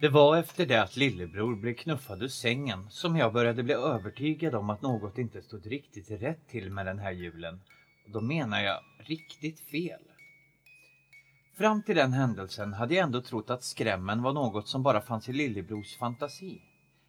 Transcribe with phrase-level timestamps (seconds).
[0.00, 4.54] Det var efter det att lillebror blev knuffad ur sängen som jag började bli övertygad
[4.54, 7.60] om att något inte stod riktigt rätt till med den här julen.
[8.04, 10.00] Och då menar jag riktigt fel.
[11.58, 15.28] Fram till den händelsen hade jag ändå trott att skrämmen var något som bara fanns
[15.28, 16.60] i lillebrors fantasi.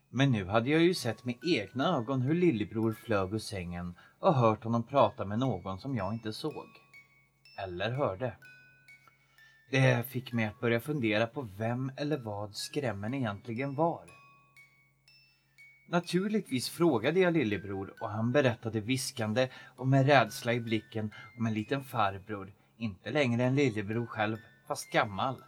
[0.09, 4.33] Men nu hade jag ju sett med egna ögon hur lillebror flög ur sängen och
[4.33, 6.67] hört honom prata med någon som jag inte såg.
[7.63, 8.33] Eller hörde.
[9.69, 14.01] Det fick mig att börja fundera på vem eller vad skrämmen egentligen var.
[15.89, 21.53] Naturligtvis frågade jag lillebror och han berättade viskande och med rädsla i blicken om en
[21.53, 24.37] liten farbror, inte längre än lillebror själv,
[24.67, 25.43] fast gammal.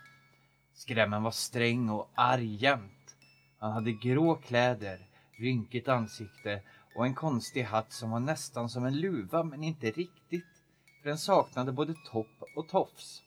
[0.74, 3.16] Skrämmen var sträng och arg jämt.
[3.60, 5.00] Han hade grå kläder,
[5.38, 6.62] rynkigt ansikte
[6.96, 10.64] och en konstig hatt som var nästan som en luva men inte riktigt,
[11.02, 13.24] för den saknade både topp och tofs.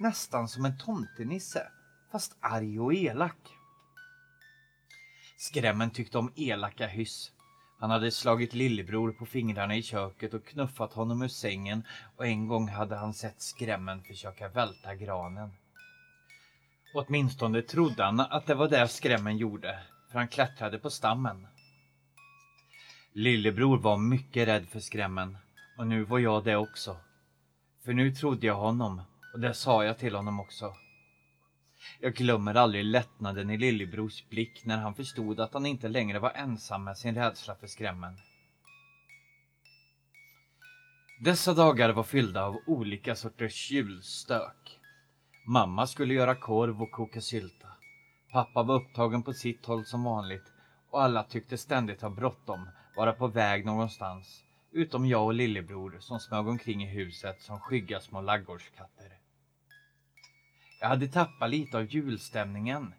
[0.00, 1.68] Nästan som en tomtenisse,
[2.12, 3.36] fast arg och elak.
[5.38, 7.32] Skrämmen tyckte om elaka hyss.
[7.78, 11.82] Han hade slagit lillebror på fingrarna i köket och knuffat honom ur sängen
[12.16, 15.50] och en gång hade han sett skrämmen försöka välta granen.
[16.94, 19.78] Åtminstone trodde han att det var det skrämmen gjorde,
[20.10, 21.46] för han klättrade på stammen.
[23.12, 25.38] Lillebror var mycket rädd för skrämmen
[25.78, 26.96] och nu var jag det också.
[27.84, 29.02] För nu trodde jag honom
[29.32, 30.74] och det sa jag till honom också.
[32.00, 36.30] Jag glömmer aldrig lättnaden i lillebrors blick när han förstod att han inte längre var
[36.30, 38.16] ensam med sin rädsla för skrämmen.
[41.20, 44.78] Dessa dagar var fyllda av olika sorters julstök.
[45.46, 47.68] Mamma skulle göra korv och koka sylta.
[48.32, 50.52] Pappa var upptagen på sitt håll som vanligt
[50.90, 54.44] och alla tyckte ständigt ha bråttom, vara på väg någonstans.
[54.72, 59.19] Utom jag och lillebror som smög omkring i huset som skygga små laggårdskatter.
[60.80, 62.94] Jag hade tappat lite av julstämningen.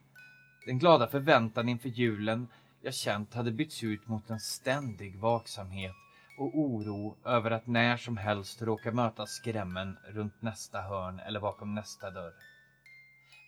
[0.66, 2.48] Den glada förväntan inför julen
[2.82, 5.96] jag känt hade bytts ut mot en ständig vaksamhet
[6.38, 11.75] och oro över att när som helst råka möta skrämmen runt nästa hörn eller bakom
[11.75, 12.34] nästa dörr.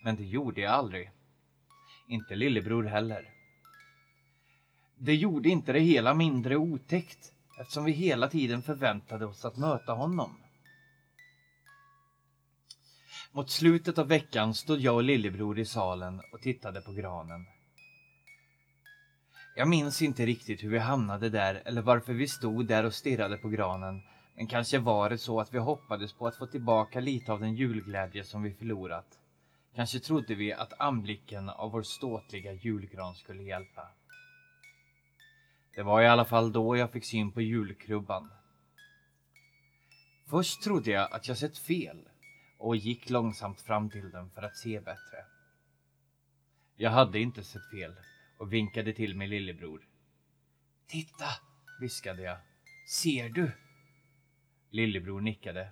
[0.04, 1.10] Men det gjorde jag aldrig.
[2.08, 3.30] Inte lillebror heller.
[4.98, 9.92] Det gjorde inte det hela mindre otäckt eftersom vi hela tiden förväntade oss att möta
[9.92, 10.43] honom.
[13.36, 17.46] Mot slutet av veckan stod jag och lillebror i salen och tittade på granen.
[19.56, 23.36] Jag minns inte riktigt hur vi hamnade där eller varför vi stod där och stirrade
[23.36, 24.02] på granen.
[24.36, 27.54] Men kanske var det så att vi hoppades på att få tillbaka lite av den
[27.54, 29.18] julglädje som vi förlorat.
[29.74, 33.88] Kanske trodde vi att anblicken av vår ståtliga julgran skulle hjälpa.
[35.74, 38.30] Det var i alla fall då jag fick syn på julkrubban.
[40.30, 42.08] Först trodde jag att jag sett fel
[42.64, 45.24] och gick långsamt fram till den för att se bättre.
[46.76, 47.94] Jag hade inte sett fel
[48.38, 49.88] och vinkade till min lillebror.
[50.86, 51.26] Titta,
[51.80, 52.38] viskade jag.
[52.88, 53.52] Ser du?
[54.70, 55.70] Lillebror nickade.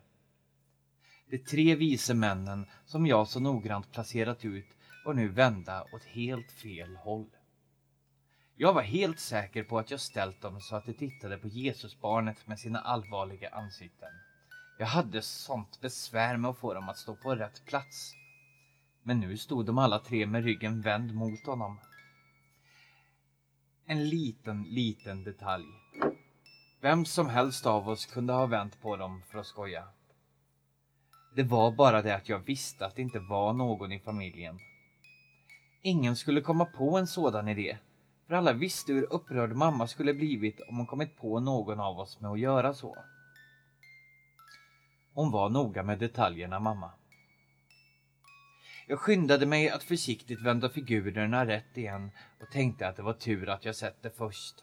[1.26, 6.52] De tre vise männen som jag så noggrant placerat ut var nu vända åt helt
[6.52, 7.30] fel håll.
[8.56, 12.46] Jag var helt säker på att jag ställt dem så att de tittade på Jesusbarnet
[12.46, 14.12] med sina allvarliga ansikten.
[14.82, 18.14] Jag hade sånt besvär med att få dem att stå på rätt plats.
[19.02, 21.78] Men nu stod de alla tre med ryggen vänd mot honom.
[23.86, 25.66] En liten, liten detalj.
[26.80, 29.84] Vem som helst av oss kunde ha vänt på dem för att skoja.
[31.36, 34.58] Det var bara det att jag visste att det inte var någon i familjen.
[35.82, 37.78] Ingen skulle komma på en sådan idé.
[38.26, 42.20] För alla visste hur upprörd mamma skulle blivit om hon kommit på någon av oss
[42.20, 42.96] med att göra så.
[45.14, 46.90] Hon var noga med detaljerna, mamma.
[48.86, 53.48] Jag skyndade mig att försiktigt vända figurerna rätt igen och tänkte att det var tur
[53.48, 54.54] att jag sett det först.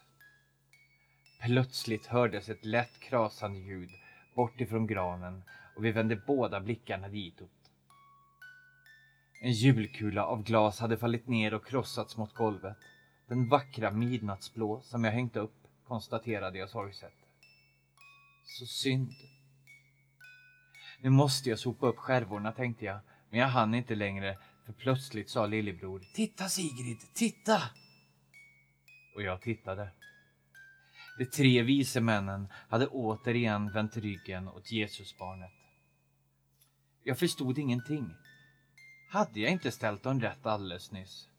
[1.41, 3.89] Plötsligt hördes ett lätt krasande ljud
[4.35, 5.43] bort ifrån granen
[5.75, 7.49] och vi vände båda blickarna ditåt.
[9.41, 12.77] En julkula av glas hade fallit ner och krossats mot golvet.
[13.27, 17.13] Den vackra midnattsblå som jag hängt upp, konstaterade jag sorgset.
[18.43, 19.11] Så synd.
[21.01, 22.99] Nu måste jag sopa upp skärvorna, tänkte jag.
[23.29, 27.61] Men jag hann inte längre, för plötsligt sa lillebror Titta Sigrid, titta!
[29.15, 29.89] Och jag tittade.
[31.17, 35.51] De tre vise männen hade återigen vänt ryggen åt Jesusbarnet.
[37.03, 38.13] Jag förstod ingenting.
[39.09, 41.29] Hade jag inte ställt dem rätt alldeles nyss?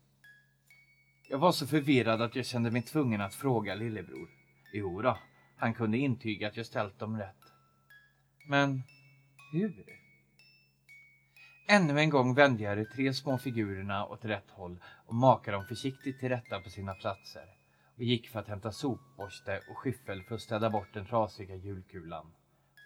[1.29, 4.29] Jag var så förvirrad att jag kände mig tvungen att fråga lillebror.
[4.73, 5.17] Jo då,
[5.57, 7.53] han kunde intyga att jag ställt dem rätt.
[8.47, 8.83] Men
[9.51, 9.85] hur?
[11.67, 15.65] Ännu en gång vände jag de tre små figurerna åt rätt håll och makade dem
[15.65, 17.45] försiktigt till rätta på sina platser
[17.95, 22.33] och gick för att hämta sopborste och skyffel för att städa bort den trasiga julkulan.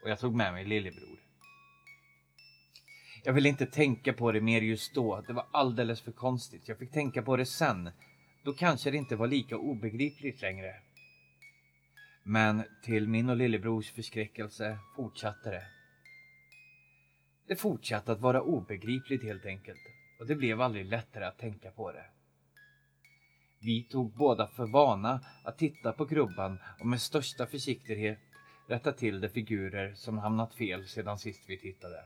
[0.04, 1.20] Och jag tog med mig lillebror.
[3.24, 5.22] Jag ville inte tänka på det mer just då.
[5.28, 6.68] Det var alldeles för konstigt.
[6.68, 7.92] Jag fick tänka på det sen.
[8.44, 10.76] Då kanske det inte var lika obegripligt längre.
[12.24, 15.75] Men till min och lillebrors förskräckelse fortsatte det.
[17.48, 19.82] Det fortsatte att vara obegripligt helt enkelt
[20.20, 22.06] och det blev aldrig lättare att tänka på det.
[23.60, 28.20] Vi tog båda för vana att titta på krubban och med största försiktighet
[28.70, 32.06] rätta till de figurer som hamnat fel sedan sist vi tittade.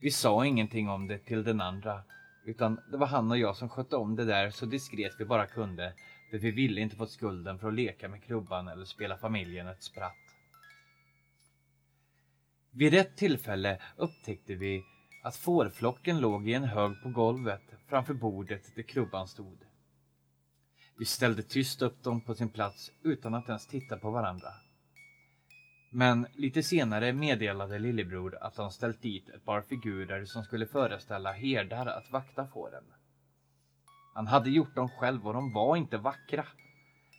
[0.00, 2.02] Vi sa ingenting om det till den andra
[2.44, 5.46] utan det var han och jag som skötte om det där så diskret vi bara
[5.46, 5.94] kunde
[6.30, 9.82] för vi ville inte få skulden för att leka med krubban eller spela familjen ett
[9.82, 10.21] spratt.
[12.74, 14.84] Vid ett tillfälle upptäckte vi
[15.22, 19.58] att fårflocken låg i en hög på golvet framför bordet där krubban stod.
[20.98, 24.48] Vi ställde tyst upp dem på sin plats utan att ens titta på varandra.
[25.90, 31.32] Men lite senare meddelade lillebror att han ställt dit ett par figurer som skulle föreställa
[31.32, 32.84] herdar att vakta fåren.
[34.14, 36.46] Han hade gjort dem själv och de var inte vackra.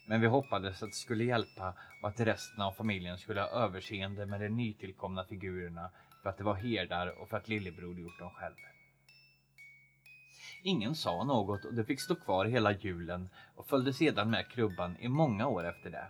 [0.05, 4.25] Men vi hoppades att det skulle hjälpa och att resten av familjen skulle ha överseende
[4.25, 5.89] med de nytillkomna figurerna
[6.23, 8.55] för att det var herdar och för att lillebror gjort dem själv.
[10.63, 14.97] Ingen sa något och det fick stå kvar hela julen och följde sedan med krubban
[14.97, 16.07] i många år efter det.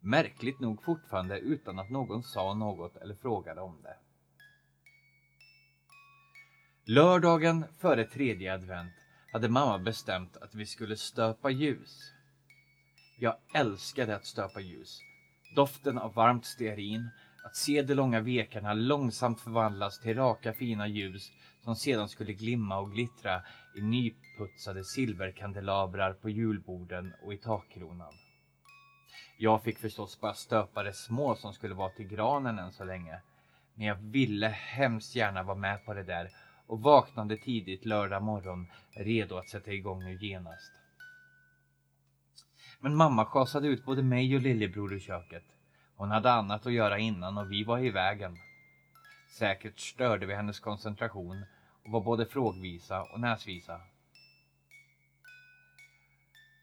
[0.00, 3.96] Märkligt nog fortfarande utan att någon sa något eller frågade om det.
[6.84, 8.92] Lördagen före tredje advent
[9.32, 12.15] hade mamma bestämt att vi skulle stöpa ljus.
[13.18, 15.00] Jag älskade att stöpa ljus.
[15.54, 17.10] Doften av varmt stearin,
[17.44, 21.32] att se de långa vekarna långsamt förvandlas till raka fina ljus
[21.64, 23.42] som sedan skulle glimma och glittra
[23.76, 28.12] i nyputsade silverkandelabrar på julborden och i takkronan.
[29.38, 33.20] Jag fick förstås bara stöpa det små som skulle vara till granen än så länge.
[33.74, 36.30] Men jag ville hemskt gärna vara med på det där
[36.66, 38.66] och vaknade tidigt lördag morgon
[38.96, 40.72] redo att sätta igång nu genast.
[42.86, 45.44] Men mamma schasade ut både mig och lillebror ur köket.
[45.96, 48.38] Hon hade annat att göra innan och vi var i vägen.
[49.38, 51.44] Säkert störde vi hennes koncentration
[51.84, 53.80] och var både frågvisa och näsvisa.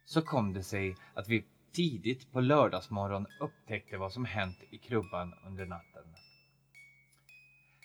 [0.05, 5.33] Så kom det sig att vi tidigt på lördagsmorgon upptäckte vad som hänt i krubban
[5.45, 6.03] under natten.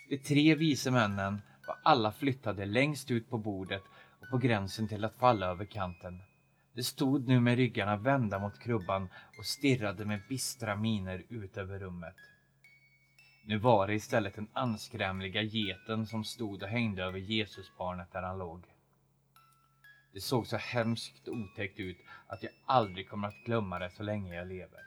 [0.08, 3.82] De tre vise männen var alla flyttade längst ut på bordet
[4.20, 6.22] och på gränsen till att falla över kanten.
[6.78, 9.08] De stod nu med ryggarna vända mot krubban
[9.38, 12.14] och stirrade med bistra miner ut över rummet.
[13.44, 18.38] Nu var det istället den anskrämliga geten som stod och hängde över Jesusbarnet där han
[18.38, 18.64] låg.
[20.12, 24.34] Det såg så hemskt otäckt ut att jag aldrig kommer att glömma det så länge
[24.34, 24.80] jag lever.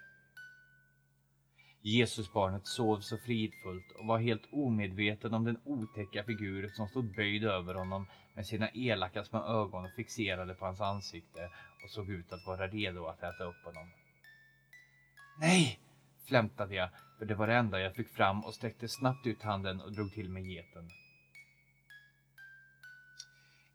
[1.81, 7.43] Jesusbarnet sov så fridfullt och var helt omedveten om den otäcka figur som stod böjd
[7.43, 11.49] över honom med sina elaka små ögon fixerade på hans ansikte
[11.83, 13.91] och såg ut att vara redo att äta upp honom.
[15.39, 15.79] Nej,
[16.25, 16.89] flämtade jag,
[17.19, 20.13] för det var det enda jag fick fram och sträckte snabbt ut handen och drog
[20.13, 20.89] till med geten.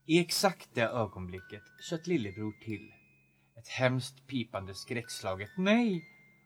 [0.06, 2.92] I exakt det ögonblicket kött lillebror till.
[3.58, 6.04] Ett hemskt pipande skräckslaget nej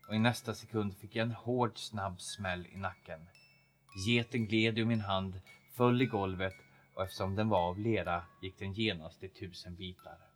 [0.09, 3.21] och i nästa sekund fick jag en hård snabb smäll i nacken.
[4.07, 5.41] Geten gled ur min hand,
[5.77, 6.55] föll i golvet
[6.95, 10.30] och eftersom den var av lera gick den genast i tusen bitar.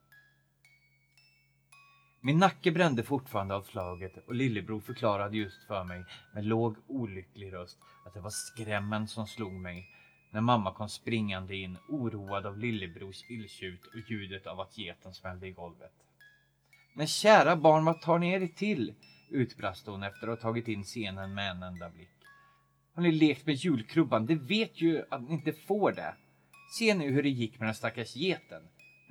[2.27, 6.05] Min nacke brände fortfarande av slaget och lillebror förklarade just för mig
[6.35, 9.89] med låg olycklig röst att det var skrämmen som slog mig
[10.31, 15.47] när mamma kom springande in oroad av lillebrors illtjut och ljudet av att geten smällde
[15.47, 15.93] i golvet.
[16.95, 18.95] Men kära barn, vad tar ni er till?
[19.31, 22.09] utbrast hon efter att ha tagit in scenen med en enda blick.
[22.95, 24.27] Har ni lekt med julkrubban?
[24.27, 26.15] Det vet ju att ni inte får det.
[26.79, 28.63] Se nu hur det gick med den stackars geten.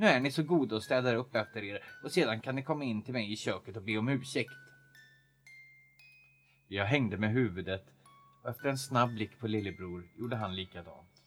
[0.03, 2.83] Nu är ni så goda och städar upp efter er och sedan kan ni komma
[2.83, 4.51] in till mig i köket och be om ursäkt.
[6.67, 7.85] Jag hängde med huvudet
[8.43, 11.23] och efter en snabb blick på lillebror gjorde han likadant.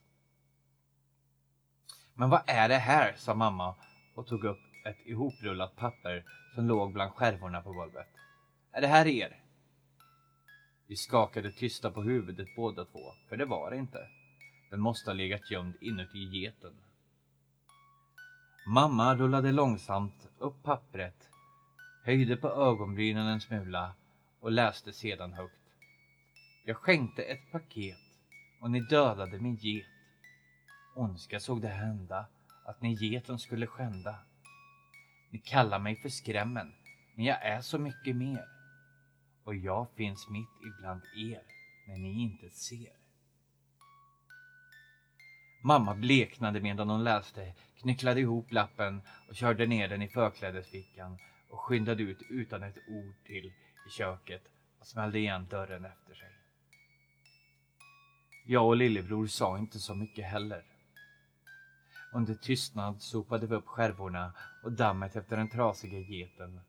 [2.14, 3.14] Men vad är det här?
[3.16, 3.74] sa mamma
[4.14, 8.08] och tog upp ett ihoprullat papper som låg bland skärvorna på golvet.
[8.72, 9.36] Är det här er?
[10.86, 14.08] Vi skakade tysta på huvudet båda två, för det var det inte.
[14.70, 16.85] Den måste ha legat gömd inuti geten.
[18.68, 21.30] Mamma rullade långsamt upp pappret,
[22.04, 23.94] höjde på ögonbrynen en smula
[24.40, 25.74] och läste sedan högt.
[26.64, 27.98] Jag skänkte ett paket
[28.60, 29.86] och ni dödade min get.
[30.96, 32.26] ondska såg det hända
[32.64, 34.18] att ni geten skulle skända.
[35.30, 36.72] Ni kallar mig för skrämmen,
[37.14, 38.44] men jag är så mycket mer.
[39.44, 41.42] Och jag finns mitt ibland er,
[41.88, 43.05] när ni inte ser.
[45.60, 51.18] Mamma bleknade medan hon läste, knycklade ihop lappen och körde ner den i förklädesfickan
[51.50, 53.52] och skyndade ut utan ett ord till
[53.86, 54.42] i köket
[54.80, 56.28] och smällde igen dörren efter sig.
[58.46, 60.62] Jag och lillebror sa inte så mycket heller.
[62.12, 64.32] Under tystnad sopade vi upp skärvorna
[64.62, 66.60] och dammet efter den trasiga geten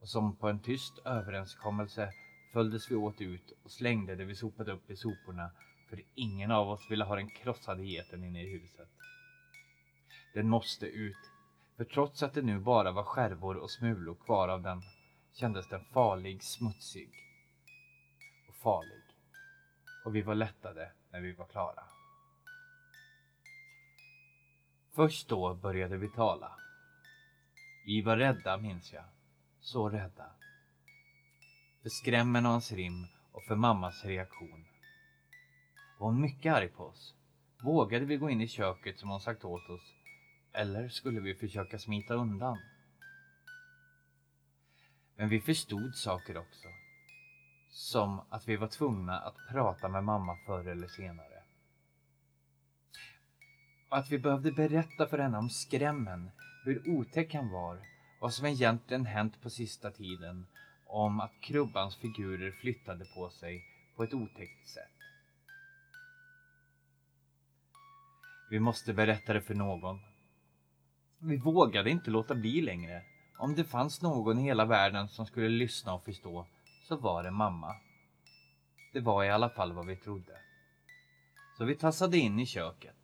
[0.00, 2.12] och som på en tyst överenskommelse
[2.52, 5.50] följdes vi åt ut och slängde det vi sopat upp i soporna
[5.88, 8.88] för ingen av oss ville ha den krossade geten inne i huset.
[10.34, 11.30] Den måste ut,
[11.76, 14.82] för trots att det nu bara var skärvor och smulor kvar av den
[15.32, 17.10] kändes den farlig, smutsig
[18.48, 19.02] och farlig.
[20.04, 21.84] Och vi var lättade när vi var klara.
[24.94, 26.52] Först då började vi tala.
[27.86, 29.04] Vi var rädda, minns jag.
[29.60, 30.30] Så rädda.
[31.82, 34.64] För skrämmen och hans rim och för mammas reaktion.
[35.98, 37.14] Var hon mycket arg på oss?
[37.62, 39.94] Vågade vi gå in i köket som hon sagt åt oss?
[40.52, 42.58] Eller skulle vi försöka smita undan?
[45.16, 46.68] Men vi förstod saker också.
[47.70, 51.42] Som att vi var tvungna att prata med mamma förr eller senare.
[53.90, 56.30] Och att vi behövde berätta för henne om skrämmen,
[56.64, 57.78] hur otäck han var,
[58.20, 60.46] vad som egentligen hänt på sista tiden,
[60.86, 63.64] om att Krubbans figurer flyttade på sig
[63.96, 64.95] på ett otäckt sätt.
[68.48, 70.00] Vi måste berätta det för någon.
[71.18, 73.02] Vi vågade inte låta bli längre.
[73.38, 76.46] Om det fanns någon i hela världen som skulle lyssna och förstå
[76.88, 77.74] så var det mamma.
[78.92, 80.38] Det var i alla fall vad vi trodde.
[81.58, 82.96] Så vi tassade in i köket.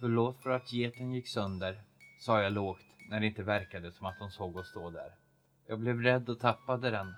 [0.00, 1.82] Förlåt för att geten gick sönder,
[2.20, 5.14] sa jag lågt när det inte verkade som att hon såg oss stå där.
[5.66, 7.14] Jag blev rädd och tappade den.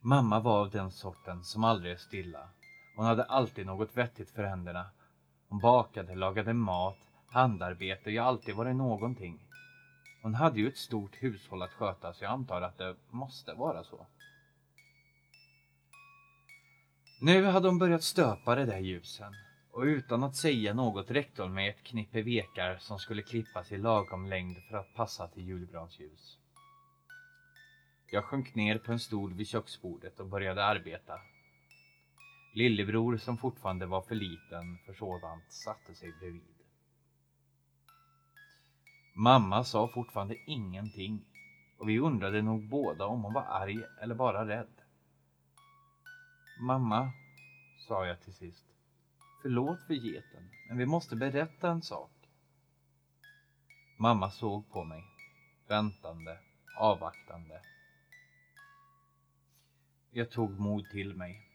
[0.00, 2.48] Mamma var av den sorten som aldrig är stilla.
[2.98, 4.86] Hon hade alltid något vettigt för händerna.
[5.48, 9.40] Hon bakade, lagade mat, handarbete, ja alltid var det någonting.
[10.22, 13.84] Hon hade ju ett stort hushåll att sköta så jag antar att det måste vara
[13.84, 14.06] så.
[17.20, 19.34] Nu hade hon börjat stöpa de där ljusen
[19.72, 23.78] och utan att säga något räckte hon med ett knippe vekar som skulle klippas i
[23.78, 26.38] lagom längd för att passa till julgransljus.
[28.10, 31.20] Jag sjönk ner på en stol vid köksbordet och började arbeta.
[32.58, 36.42] Lillebror, som fortfarande var för liten för sådant, satte sig bredvid.
[39.14, 41.24] Mamma sa fortfarande ingenting
[41.78, 44.82] och vi undrade nog båda om hon var arg eller bara rädd.
[46.60, 47.12] Mamma,
[47.88, 48.64] sa jag till sist.
[49.42, 52.10] Förlåt för geten, men vi måste berätta en sak.
[53.96, 55.04] Mamma såg på mig,
[55.68, 56.38] väntande,
[56.78, 57.60] avvaktande.
[60.10, 61.47] Jag tog mod till mig.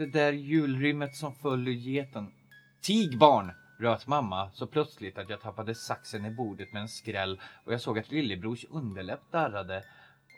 [0.00, 2.32] Det där julrymmet som föll ur geten.
[2.80, 3.52] Tig barn!
[3.78, 7.80] röt mamma så plötsligt att jag tappade saxen i bordet med en skräll och jag
[7.80, 9.84] såg att lillebrors underläpp darrade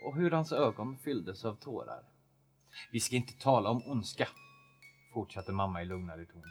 [0.05, 2.03] och hur hans ögon fylldes av tårar.
[2.93, 4.29] Vi ska inte tala om ondska,
[5.15, 6.43] fortsatte mamma i lugnare ton.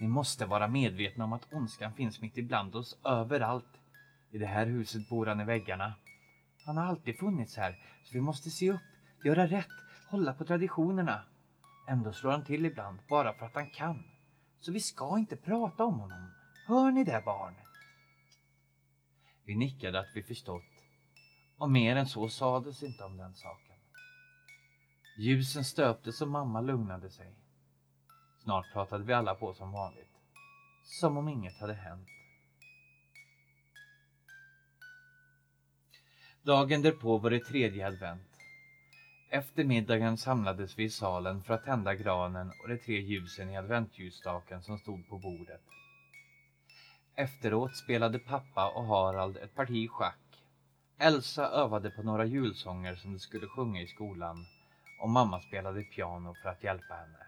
[0.00, 3.80] Ni måste vara medvetna om att ondskan finns mitt ibland oss överallt.
[4.30, 5.94] I det här huset bor han i väggarna.
[6.66, 8.80] Han har alltid funnits här, så vi måste se upp,
[9.24, 9.74] göra rätt,
[10.08, 11.22] hålla på traditionerna.
[11.86, 14.02] Ändå slår han till ibland, bara för att han kan.
[14.60, 16.30] Så vi ska inte prata om honom.
[16.66, 17.54] Hör ni det barn?
[19.44, 20.62] Vi nickade att vi förstått.
[21.58, 23.76] Och mer än så sades inte om den saken.
[25.18, 27.34] Ljusen stöptes och mamma lugnade sig.
[28.42, 30.14] Snart pratade vi alla på som vanligt.
[30.84, 32.08] Som om inget hade hänt.
[36.42, 38.33] Dagen därpå var det tredje advent.
[39.34, 43.56] Efter middagen samlades vi i salen för att tända granen och de tre ljusen i
[43.56, 45.60] adventsljusstaken som stod på bordet.
[47.14, 50.44] Efteråt spelade pappa och Harald ett parti schack.
[50.98, 54.46] Elsa övade på några julsånger som de skulle sjunga i skolan
[55.00, 57.18] och mamma spelade piano för att hjälpa henne.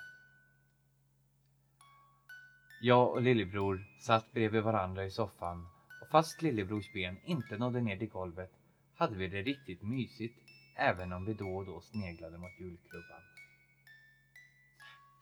[2.82, 5.68] Jag och lillebror satt bredvid varandra i soffan
[6.02, 8.52] och fast lillebrors ben inte nådde ner till golvet
[8.94, 10.45] hade vi det riktigt mysigt
[10.76, 13.22] även om vi då och då sneglade mot julklubban.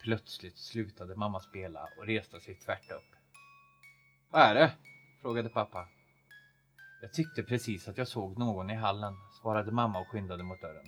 [0.03, 3.17] Plötsligt slutade mamma spela och reste sig tvärt upp.
[4.31, 4.73] Vad är det?
[5.23, 5.89] frågade pappa.
[7.03, 10.87] Jag tyckte precis att jag såg någon i hallen, svarade mamma och skyndade mot dörren.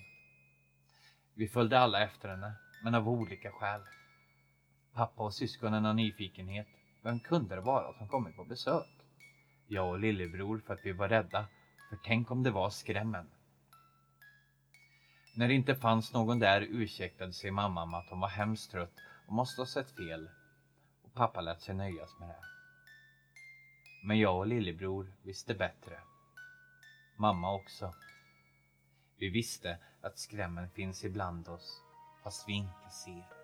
[1.34, 3.80] Vi följde alla efter henne, men av olika skäl.
[4.92, 6.66] Pappa och syskonen av nyfikenhet.
[7.02, 8.88] Vem kunde det vara som kommit på besök?
[9.66, 11.46] Jag och lillebror för att vi var rädda.
[11.88, 13.26] För tänk om det var skrämmen.
[15.38, 18.92] När det inte fanns någon där ursäktade sig mamma med att hon var hemskt trött
[19.26, 20.30] och måste ha sett fel.
[21.04, 22.44] Och pappa lät sig nöjas med det.
[24.04, 26.00] Men jag och lillebror visste bättre.
[27.16, 27.94] Mamma också.
[29.18, 31.82] Vi visste att skrämmen finns ibland oss,
[32.22, 33.35] fast vi inte ser.